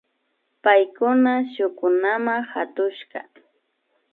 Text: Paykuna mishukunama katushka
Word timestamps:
Paykuna 0.63 1.31
mishukunama 1.41 2.35
katushka 2.51 3.19